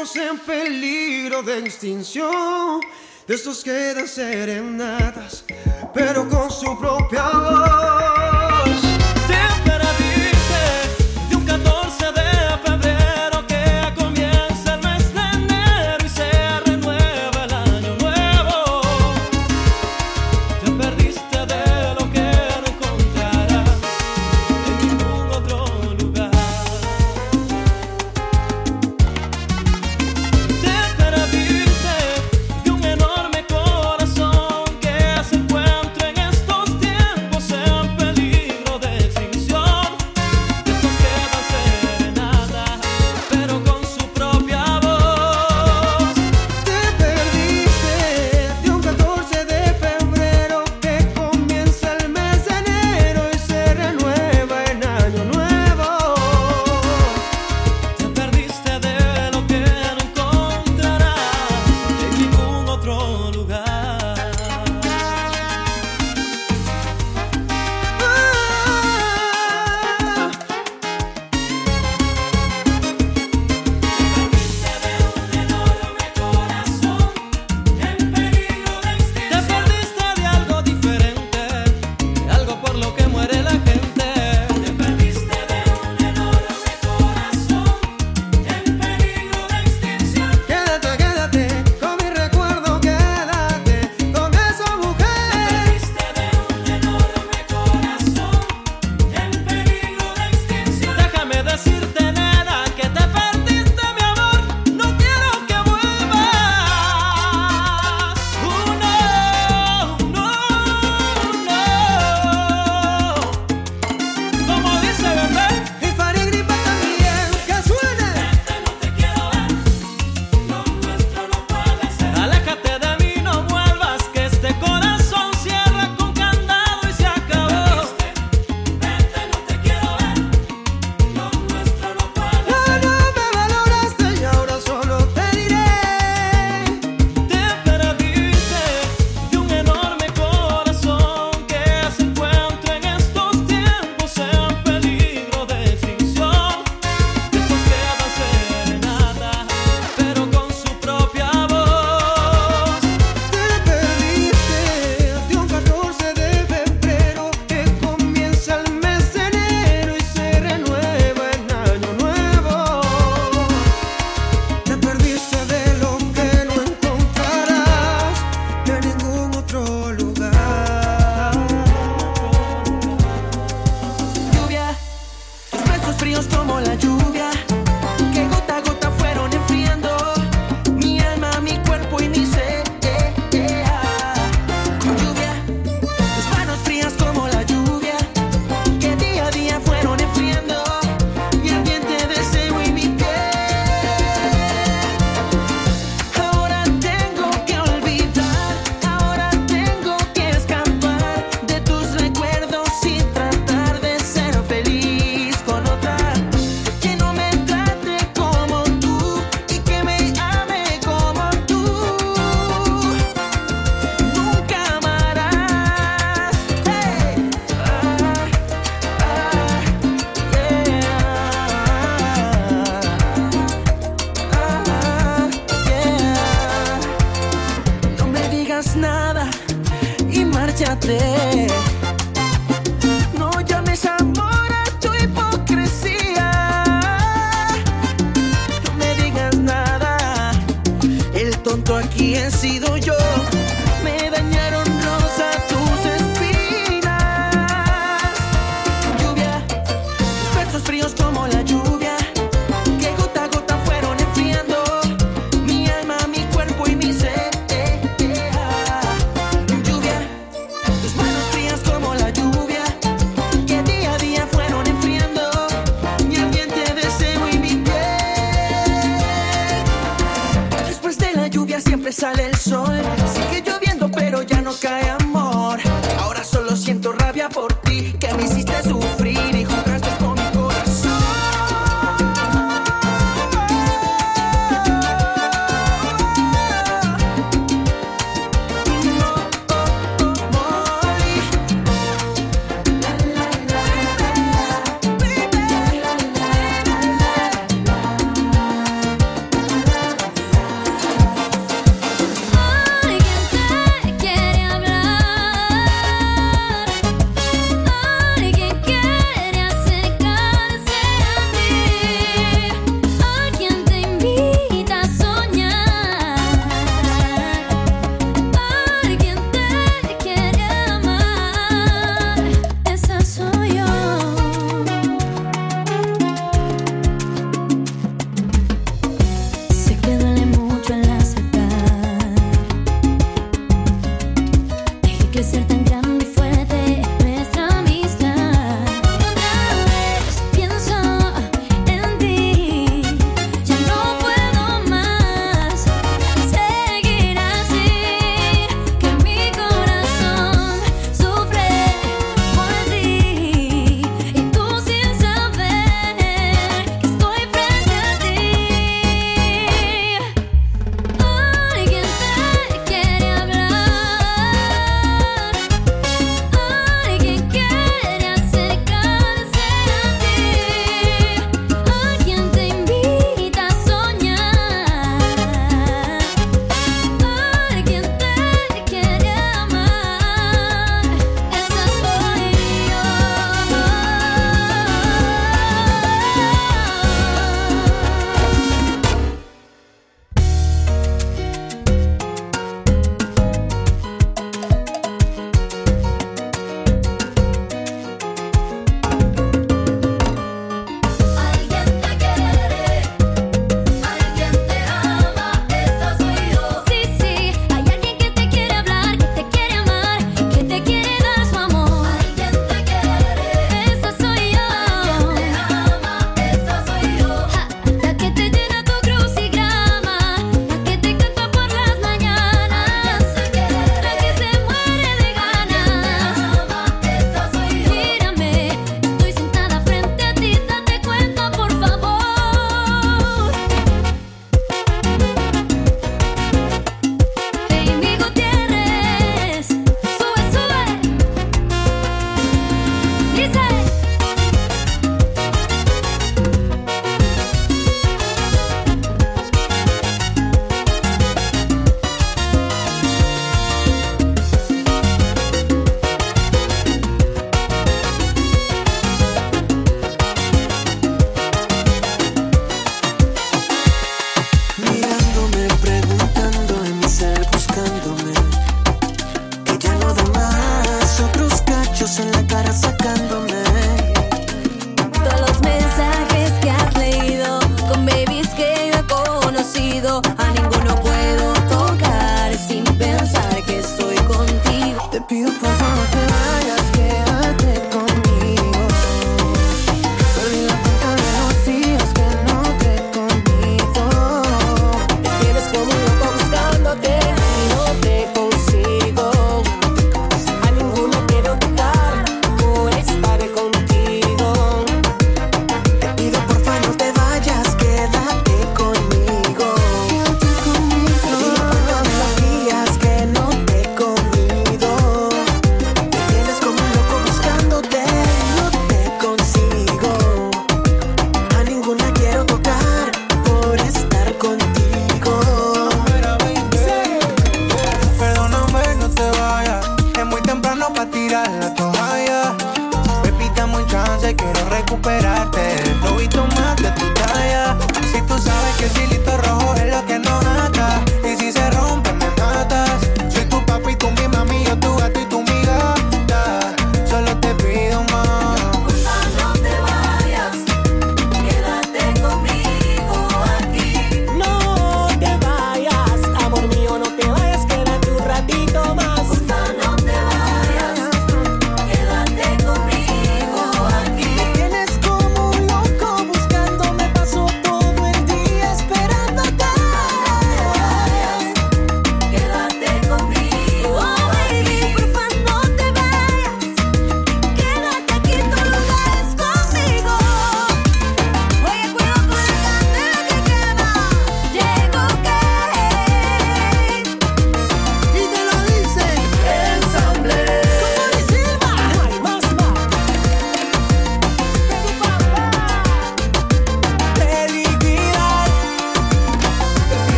En 0.00 0.38
peligro 0.38 1.42
de 1.42 1.58
extinción. 1.58 2.80
De 3.26 3.34
estos 3.34 3.62
quedan 3.62 4.08
serenatas, 4.08 5.44
pero 5.92 6.26
con 6.26 6.50
su 6.50 6.78
propia 6.78 7.28
voz. 7.28 7.99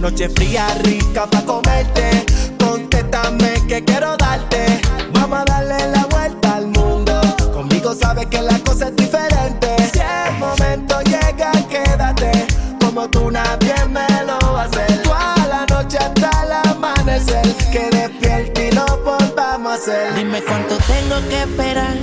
Noche 0.00 0.28
fría, 0.30 0.66
rica 0.82 1.26
pa' 1.26 1.42
comerte. 1.42 2.24
Contéstame 2.58 3.52
que 3.68 3.84
quiero 3.84 4.16
darte. 4.16 4.80
Vamos 5.12 5.40
a 5.40 5.44
darle 5.44 5.86
la 5.88 6.06
vuelta 6.06 6.56
al 6.56 6.66
mundo. 6.68 7.20
Conmigo 7.52 7.94
sabes 7.94 8.26
que 8.26 8.40
la 8.40 8.58
cosa 8.60 8.88
es 8.88 8.96
diferente. 8.96 9.68
Si 9.92 10.00
el 10.00 10.38
momento 10.38 11.00
llega, 11.02 11.52
quédate. 11.68 12.46
Como 12.80 13.08
tú 13.10 13.30
nadie 13.30 13.74
me 13.88 14.06
lo 14.24 14.38
va 14.52 14.62
a 14.62 14.64
hacer. 14.64 15.02
Toda 15.02 15.36
la 15.48 15.66
noche 15.66 15.98
hasta 15.98 16.30
el 16.44 16.52
amanecer. 16.70 17.46
Que 17.70 17.90
despierte 17.90 18.68
y 18.68 18.72
lo 18.72 18.86
volvamos 19.04 19.72
a 19.72 19.74
hacer. 19.74 20.14
Dime 20.14 20.42
cuánto 20.42 20.76
tengo 20.78 21.16
que 21.28 21.42
esperar 21.42 21.96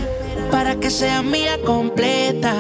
para 0.68 0.82
que 0.82 0.91
sea 0.91 1.22
mía 1.22 1.57
completa. 1.65 2.53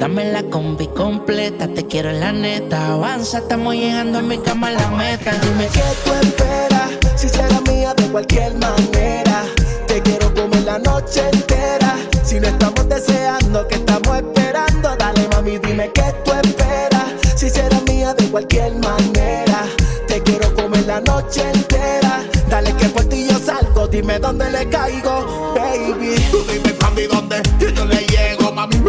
Dame 0.00 0.32
la 0.32 0.44
combi 0.44 0.86
completa, 0.86 1.68
te 1.68 1.86
quiero 1.86 2.08
en 2.08 2.20
la 2.20 2.32
neta. 2.32 2.94
Avanza, 2.94 3.38
estamos 3.40 3.74
llegando 3.74 4.20
a 4.20 4.22
mi 4.22 4.38
cama 4.38 4.68
a 4.68 4.70
la 4.70 4.88
meta. 4.88 5.32
Dime 5.42 5.68
¿Qué 5.70 5.82
tú 6.04 6.12
esperas? 6.22 6.88
Si 7.16 7.28
será 7.28 7.60
mía 7.68 7.92
de 7.92 8.04
cualquier 8.04 8.54
manera. 8.54 9.44
Te 9.86 10.00
quiero 10.00 10.32
comer 10.32 10.62
la 10.62 10.78
noche 10.78 11.20
entera. 11.34 11.98
Si 12.22 12.40
no 12.40 12.48
estamos 12.48 12.88
deseando, 12.88 13.68
que 13.68 13.74
estamos 13.74 14.16
esperando. 14.16 14.96
Dale 14.96 15.28
mami, 15.28 15.58
dime 15.58 15.90
qué 15.92 16.14
tú 16.24 16.32
esperas. 16.32 17.04
Si 17.36 17.50
será 17.50 17.78
mía 17.86 18.14
de 18.14 18.24
cualquier 18.30 18.73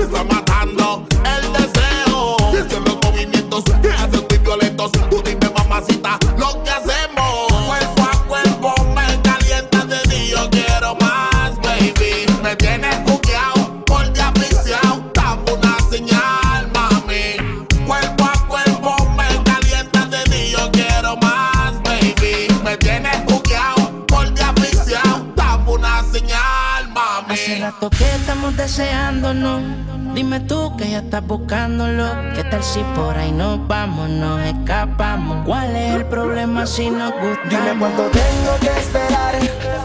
está 0.06 0.24
matando 0.24 1.06
el 1.26 1.54
deseo. 1.54 2.38
Esos 2.54 2.82
los 2.86 2.98
movimientos 3.04 3.64
que 3.82 3.90
hacen 3.90 4.26
muy 4.30 4.38
violentos. 4.40 4.92
Tú 5.10 5.22
dime 5.26 5.50
mamacita 5.58 6.18
lo 6.38 6.64
que 6.64 6.70
hacemos. 6.70 7.48
Cuerpo 7.68 8.04
a 8.04 8.28
cuerpo 8.28 8.74
me 8.96 9.22
calientas 9.22 9.88
de 9.88 10.00
ti, 10.10 10.30
yo 10.32 10.50
quiero 10.52 10.96
más, 11.02 11.56
baby. 11.64 12.26
Me 12.44 12.56
tienes 12.56 13.04
buqueado, 13.04 13.84
por 13.86 14.08
ti 14.14 14.20
asfixiado. 14.22 15.12
Dame 15.14 15.52
una 15.52 15.78
señal, 15.90 16.72
mami. 16.74 17.58
Cuerpo 17.88 18.26
a 18.26 18.48
cuerpo 18.48 18.96
me 19.18 19.44
calientas 19.44 20.10
de 20.12 20.24
ti, 20.26 20.52
yo 20.52 20.72
quiero 20.72 21.18
más, 21.18 21.82
baby. 21.84 22.48
Me 22.64 22.78
tienes 22.78 23.26
buqueado, 23.26 24.06
por 24.06 24.32
ti 24.34 24.42
asfixiado. 24.44 25.26
Dame 25.36 25.72
una 25.72 26.04
señal, 26.04 26.90
mami. 26.94 27.34
Hace 27.34 27.60
rato 27.60 27.90
que 27.90 28.06
estamos 28.16 28.56
deseándonos. 28.56 29.95
Dime 30.16 30.40
tú 30.40 30.72
que 30.78 30.90
ya 30.90 31.00
estás 31.00 31.28
buscándolo. 31.28 32.06
¿Qué 32.36 32.46
tal 32.46 32.64
si 32.64 32.80
por 32.96 33.18
ahí 33.18 33.34
nos 33.34 33.68
vamos, 33.68 34.10
nos 34.10 34.40
escapamos? 34.46 35.46
¿Cuál 35.46 35.76
es 35.76 35.96
el 35.96 36.06
problema 36.06 36.66
si 36.66 36.90
nos 36.90 37.12
gusta? 37.12 37.50
Dime 37.50 37.78
cuánto 37.78 38.04
tengo 38.04 38.56
que 38.62 38.80
esperar 38.80 39.36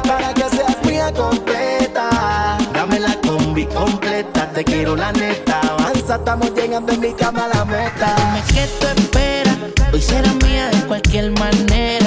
para 0.06 0.32
que 0.32 0.44
seas 0.44 0.84
mía 0.84 1.12
completa. 1.12 2.58
Dame 2.72 3.00
la 3.00 3.16
combi 3.26 3.66
completa, 3.66 4.48
te 4.52 4.62
quiero 4.62 4.94
la 4.94 5.10
neta. 5.10 5.58
Avanza, 5.62 6.14
estamos 6.14 6.54
llegando 6.54 6.92
en 6.92 7.00
mi 7.00 7.12
cama 7.12 7.46
a 7.46 7.48
la 7.48 7.64
meta. 7.64 8.14
Dime 8.14 8.42
qué 8.54 8.68
tú 8.78 8.86
esperas. 8.86 9.56
Hoy 9.92 10.00
será 10.00 10.32
mía 10.44 10.68
de 10.68 10.86
cualquier 10.86 11.32
manera. 11.32 12.06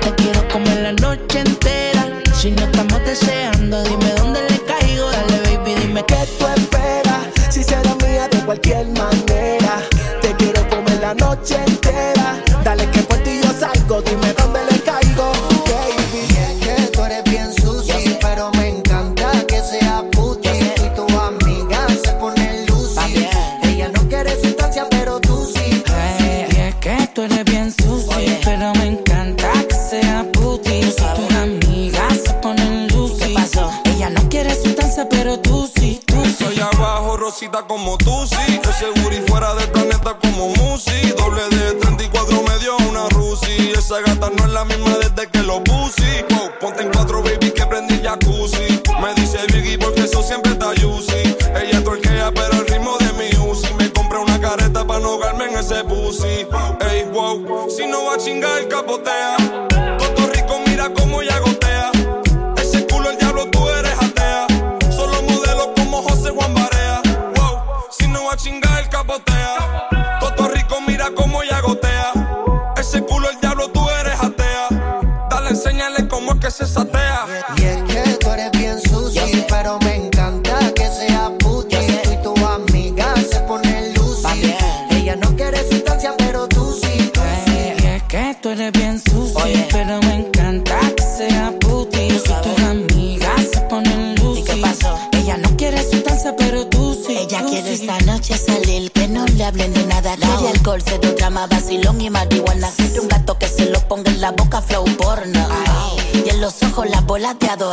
Te 0.00 0.14
quiero 0.14 0.48
comer 0.48 0.78
la 0.84 0.92
noche 0.92 1.40
entera. 1.40 2.06
Si 2.32 2.50
no 2.50 2.62
estamos 2.62 2.98
deseando, 3.04 3.82
dime 3.84 4.10
dónde 4.16 4.40
le 4.48 4.58
caigo. 4.64 5.10
Dale, 5.10 5.56
baby, 5.58 5.74
dime 5.82 6.02
¿Qué 6.06 6.16
como 37.88 37.98
tú, 37.98 38.26
sí. 38.26 38.60
Ese 38.68 39.00
booty 39.00 39.16
fuera 39.28 39.54
del 39.54 39.70
planeta 39.70 40.16
como 40.20 40.48
Musi. 40.48 41.10
Doble 41.16 41.42
de 41.48 41.72
34 41.74 42.42
me 42.42 42.58
dio 42.58 42.76
una 42.88 43.08
Rusi. 43.08 43.72
Esa 43.76 44.00
gata 44.00 44.28
no 44.30 44.44
es 44.44 44.50
la 44.50 44.64
misma 44.66 44.98
desde 44.98 45.30
que 45.30 45.42
lo 45.42 45.64
puse. 45.64 46.26
Wow, 46.30 46.50
ponte 46.60 46.82
en 46.82 46.90
cuatro, 46.90 47.22
baby, 47.22 47.50
que 47.50 47.64
prendí 47.64 47.94
el 47.94 48.02
jacuzzi. 48.02 48.82
Me 49.00 49.14
dice 49.14 49.38
Biggie 49.52 49.78
porque 49.78 50.02
eso 50.02 50.22
siempre 50.22 50.52
está 50.52 50.66
juicy. 50.66 51.36
Ella 51.62 51.82
torquea, 51.82 52.30
pero 52.34 52.52
el 52.52 52.66
ritmo 52.66 52.98
de 52.98 53.12
mi 53.14 53.50
Uzi. 53.50 53.72
Me 53.74 53.90
compré 53.90 54.18
una 54.18 54.38
careta 54.38 54.86
para 54.86 55.00
no 55.00 55.12
ahogarme 55.12 55.46
en 55.46 55.56
ese 55.56 55.82
pussy. 55.84 56.46
Ey, 56.90 57.04
wow, 57.10 57.70
si 57.70 57.86
no 57.86 58.04
va 58.04 58.14
a 58.14 58.18
chingar, 58.18 58.68
capotea. 58.68 59.37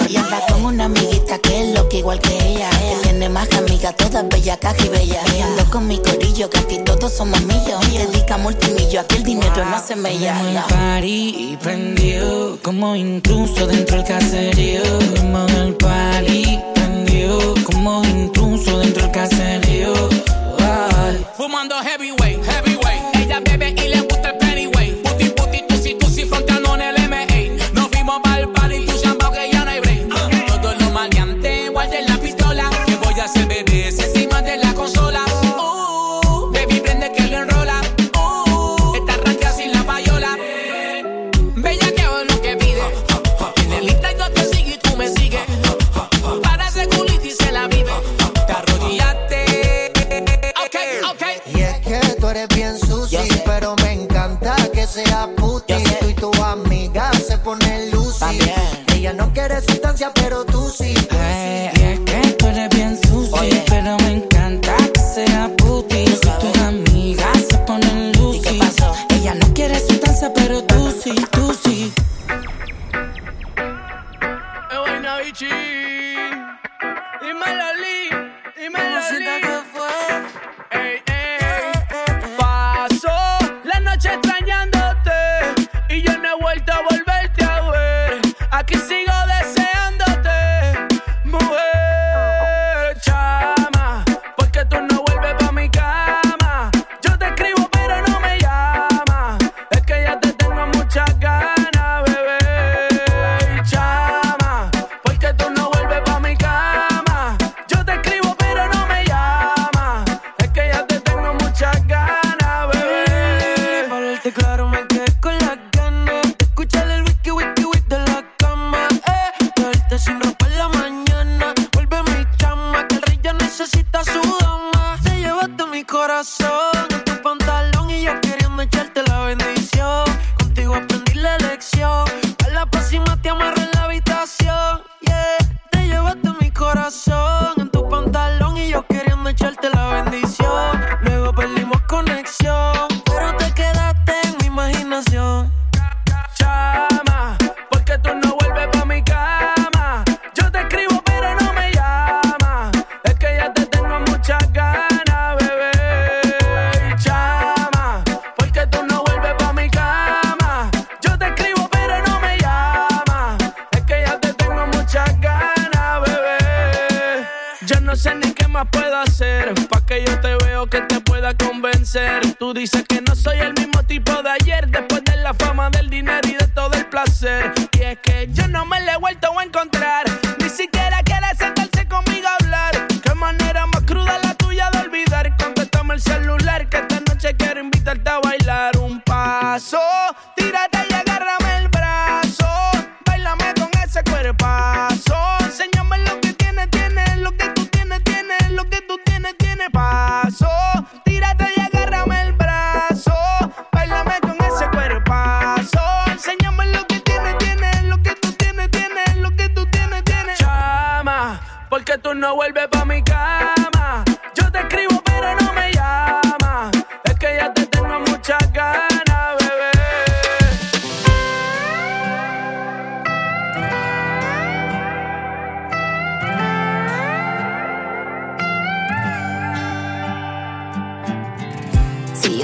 Y 0.10 0.16
anda 0.16 0.46
con 0.48 0.64
una 0.64 0.86
amiguita 0.86 1.38
que 1.40 1.62
es 1.62 1.76
loca 1.76 1.98
igual 1.98 2.20
que 2.22 2.34
ella. 2.34 2.70
Que 2.70 2.96
tiene 3.04 3.30
más 3.30 3.52
amigas, 3.54 3.96
todas 3.98 4.28
bellas, 4.30 4.58
caja 4.58 4.86
y 4.86 4.90
bellas. 4.90 5.24
Y 5.36 5.42
ando 5.42 5.66
con 5.70 5.88
mi 5.88 5.98
corillo, 5.98 6.50
que 6.50 6.60
aquí 6.60 6.78
todos 6.86 7.12
somos 7.12 7.42
millos. 7.42 7.86
Y 7.92 7.98
dedica 7.98 8.38
multimillo, 8.38 9.02
aquí 9.02 9.18
el 9.18 9.24
dinero 9.24 9.66
no 9.66 9.84
se 9.86 9.96
me 9.96 10.18
llama. 10.18 10.66
party 10.68 11.58
prendió, 11.62 12.58
como 12.64 12.96
intruso 12.96 13.68
dentro 13.68 13.98
del 13.98 14.06
caserío. 14.06 14.82
Como 15.18 15.46
el 15.48 15.76
party 15.76 16.60
prendió, 16.74 17.54
como 17.66 18.04
intruso 18.06 18.80
dentro 18.80 19.04
del 19.04 19.12
caserío. 19.12 19.65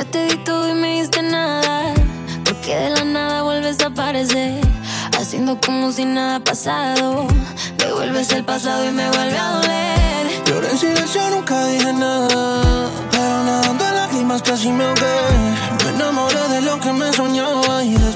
Yo 0.02 0.08
te 0.08 0.26
di 0.26 0.36
todo 0.38 0.68
y 0.68 0.74
me 0.74 1.00
diste 1.00 1.22
nada. 1.22 1.94
Porque 2.44 2.76
de 2.76 2.90
la 2.90 3.04
nada 3.04 3.44
vuelves 3.44 3.80
a 3.82 3.88
aparecer. 3.88 4.60
Haciendo 5.16 5.60
como 5.64 5.92
si 5.92 6.06
nada 6.06 6.38
ha 6.38 6.40
pasado. 6.40 7.28
Devuelves 7.78 8.32
el 8.32 8.44
pasado 8.44 8.84
y 8.84 8.92
me 8.92 9.08
vuelve 9.12 9.38
a 9.38 9.52
doler. 9.52 10.44
Lloré 10.48 10.72
en 10.72 10.78
silencio, 10.80 11.22
nunca 11.30 11.68
dije 11.68 11.94
nada. 11.94 12.90
Pero 13.12 13.44
nadando 13.44 13.86
en 13.86 13.96
lágrimas 13.96 14.42
casi 14.42 14.72
me 14.72 14.86
ahogué. 14.86 15.20
Me 15.84 15.90
enamoré 15.92 16.48
de 16.50 16.62
lo 16.62 16.80
que 16.80 16.94
me 16.94 17.14
soñaba 17.14 17.78
ayer. 17.78 18.11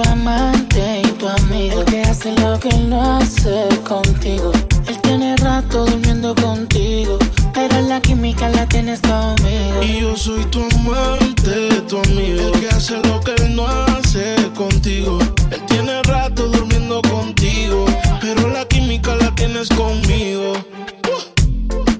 Tu 0.00 0.08
amante 0.10 1.02
y 1.02 1.08
tu 1.18 1.28
amigo. 1.28 1.80
El 1.80 1.84
que 1.86 2.02
hace 2.02 2.32
lo 2.36 2.58
que 2.60 2.68
él 2.68 2.88
no 2.88 3.16
hace 3.16 3.66
contigo. 3.88 4.52
Él 4.86 5.00
tiene 5.02 5.36
rato 5.38 5.86
durmiendo 5.86 6.34
contigo. 6.36 7.18
Pero 7.52 7.80
la 7.82 8.00
química 8.00 8.48
la 8.48 8.66
tienes 8.66 9.00
conmigo. 9.00 9.82
Y 9.82 10.00
yo 10.00 10.16
soy 10.16 10.44
tu 10.46 10.60
amante, 10.60 11.82
tu 11.88 11.98
amigo. 11.98 12.52
El 12.54 12.60
que 12.60 12.68
hace 12.68 12.96
lo 13.08 13.20
que 13.20 13.34
él 13.42 13.56
no 13.56 13.66
hace 13.66 14.36
contigo. 14.54 15.18
Él 15.50 15.62
tiene 15.66 16.00
rato 16.04 16.46
durmiendo 16.46 17.02
contigo. 17.02 17.84
Pero 18.20 18.48
la 18.50 18.64
química 18.66 19.16
la 19.16 19.34
tienes 19.34 19.68
conmigo. 19.68 20.52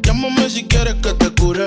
Llámame 0.02 0.48
si 0.48 0.64
quieres 0.64 0.94
que 1.02 1.14
te 1.14 1.30
cure. 1.30 1.66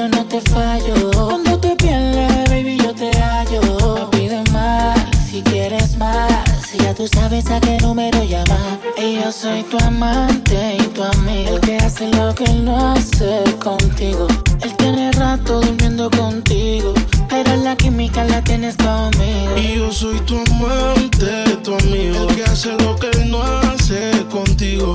Yo 0.00 0.08
no 0.08 0.24
te 0.24 0.40
fallo. 0.40 0.94
Cuando 1.12 1.58
te 1.58 1.76
pierdes, 1.76 2.48
baby, 2.48 2.78
yo 2.78 2.94
te 2.94 3.10
hallo. 3.18 3.60
No 3.98 4.10
pides 4.10 4.50
más 4.50 4.98
si 5.28 5.42
quieres 5.42 5.98
más. 5.98 6.30
Si 6.70 6.78
ya 6.78 6.94
tú 6.94 7.06
sabes 7.06 7.50
a 7.50 7.60
qué 7.60 7.76
número 7.78 8.22
llamar. 8.24 8.78
Y 8.96 9.16
yo 9.16 9.30
soy 9.30 9.62
tu 9.64 9.76
amante 9.84 10.76
y 10.78 10.86
tu 10.94 11.02
amigo. 11.02 11.56
El 11.56 11.60
que 11.60 11.76
hace 11.76 12.08
lo 12.12 12.34
que 12.34 12.44
él 12.44 12.64
no 12.64 12.92
hace 12.92 13.42
contigo. 13.62 14.26
Él 14.62 14.74
tiene 14.78 15.12
rato 15.12 15.60
durmiendo 15.60 16.10
contigo. 16.10 16.94
Pero 17.28 17.56
la 17.56 17.76
química 17.76 18.24
la 18.24 18.42
tienes 18.42 18.76
conmigo. 18.76 19.56
Y 19.56 19.76
yo 19.76 19.92
soy 19.92 20.18
tu 20.20 20.38
amante, 20.38 21.56
tu 21.62 21.74
amigo. 21.74 22.26
El 22.28 22.36
que 22.36 22.44
hace 22.44 22.72
lo 22.78 22.96
que 22.96 23.10
él 23.10 23.30
no 23.30 23.42
hace 23.42 24.26
contigo. 24.30 24.94